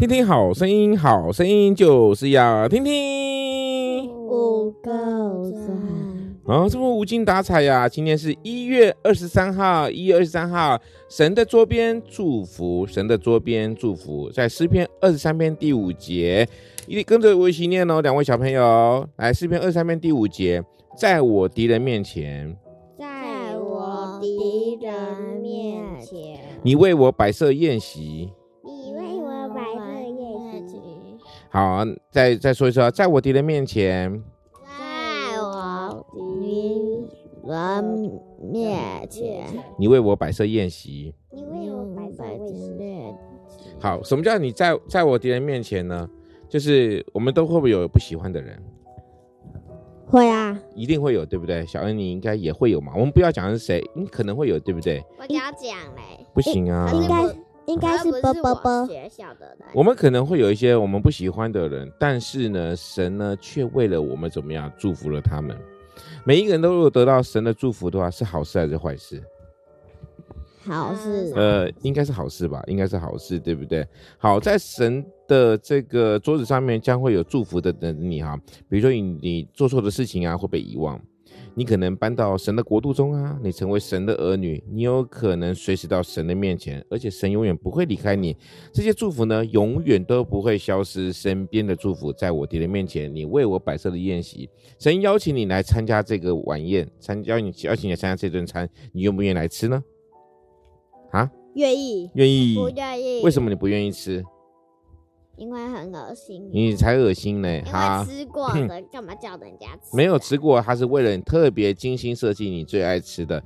[0.00, 4.10] 听听好声音，好声音就是要听听。
[4.10, 4.90] 五个
[5.52, 5.76] 赞
[6.46, 7.86] 啊，这么无精打采呀！
[7.86, 16.48] 今天是一月二十三号，一月二十三号，神的桌边祝福，神的桌边祝福，在诗篇二十三篇第五节，
[16.86, 20.64] 一定跟着我一起念哦，两位小朋友，来，诗篇二十三篇第五节，
[20.96, 22.56] 在我敌人面前，
[22.98, 28.30] 在我敌人面前，你为我摆设宴席。
[31.52, 34.22] 好，再再说一说，在我敌人面前，
[34.64, 37.08] 在我敌
[37.44, 38.78] 人面
[39.10, 43.14] 前，你为我摆设宴席，你为我摆设宴席。
[43.80, 46.08] 好，什么叫你在在我敌人面前呢？
[46.48, 48.56] 就是我们都会不会有不喜欢的人？
[50.06, 51.66] 会啊，一定会有，对不对？
[51.66, 52.92] 小恩，你应该也会有嘛。
[52.94, 55.04] 我们不要讲是谁，你可能会有，对不对？
[55.18, 57.24] 我要讲嘞，不行啊，应该。
[57.70, 59.68] 应该是啵啵啵学校的人。
[59.74, 65.56] 我们可能会有一些我们不喜欢的人，但是呢，神呢却为了我们怎么样祝福了他们。
[66.24, 69.22] 每一个人都如果得到神的祝福的话，是好事还是坏事？
[70.62, 71.32] 好事。
[71.34, 73.86] 呃，应该是好事吧，应该是好事，对不对？
[74.18, 78.38] 好，在神的这个桌子上面将会有祝福的等你哈。
[78.68, 81.00] 比如说你你做错的事情啊，会被遗忘。
[81.54, 88.36] 你可能搬到神的国度中啊，你成为神的儿女，你有可能随时到神的面前，而且神永远不会离开你。
[88.72, 91.12] 这些祝福呢，永远都不会消失。
[91.12, 99.82] 身边的祝福，在我敌人面前，你为我摆设的宴席，神邀请你来参加这个晚宴，参邀你邀请你参加这顿餐，你愿不愿意来吃呢？
[101.10, 101.30] 啊？
[101.54, 102.10] 愿意。
[102.14, 102.54] 愿意。
[102.54, 103.22] 不愿意。
[103.22, 104.24] 为什么你不愿意吃？
[105.40, 107.62] 因为很恶心，你才恶心呢！
[107.62, 109.96] 哈，吃过的 干嘛叫人家吃？
[109.96, 113.42] 没有吃过，他是为了你特别精心设计你最爱吃的。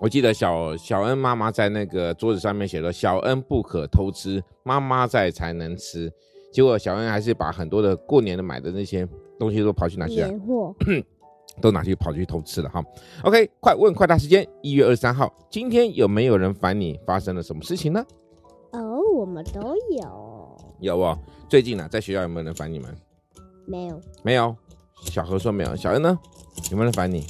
[0.00, 6.12] 我记得小小恩妈妈在那个桌子上面写了“小恩不可偷吃，妈妈在才能吃”。
[6.52, 9.06] 结果小恩还是把很多的过年的买的那些
[9.38, 10.26] 东西都跑去拿去了？
[10.26, 10.74] 年货
[11.62, 12.84] 都拿去跑去偷吃了哈。
[13.22, 16.98] OK，快问快答时间，一月二十三号，今天有没有人烦你？
[17.06, 18.04] 发生了什么事情呢？
[18.72, 20.29] 哦，我们都有。
[20.80, 21.18] 有哦，
[21.48, 22.96] 最近呢、啊，在学校有没有人烦你们？
[23.66, 24.56] 没有，没有。
[25.02, 25.76] 小何说没有。
[25.76, 26.18] 小恩呢？
[26.70, 27.26] 有没有人烦你？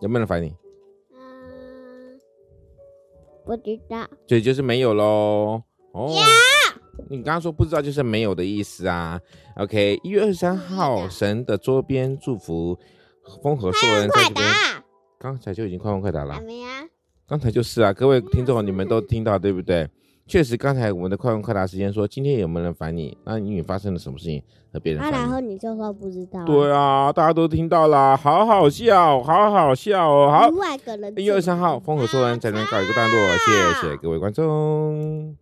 [0.00, 0.54] 有没有人烦你？
[1.14, 2.18] 嗯，
[3.44, 4.06] 不知道。
[4.26, 5.62] 所以就是没有喽。
[5.92, 6.12] 哦!
[7.08, 9.20] 你刚刚说不知道就是没有的意思啊。
[9.56, 12.78] OK，一月二十三号，神的桌边祝福，
[13.42, 14.46] 丰禾硕恩在这边。
[15.18, 16.40] 刚才就已经快问快答了。
[16.42, 16.84] 没啊。
[17.26, 19.88] 刚才就是啊，各位听众，你们都听到对不对？
[20.26, 23.16] 确实，刚才我们的快问快答时间说，今天有没有人烦你？
[23.24, 24.42] 那英语发生了什么事情
[24.72, 25.02] 和别人？
[25.02, 26.42] 啊，然后你就说不知道。
[26.44, 30.30] 对啊，大家都听到了，好好笑，好好笑哦。
[30.30, 31.14] 好，一个人。
[31.18, 35.36] 一月二十三号，风和说完在这边告一个段落，谢谢各位观众。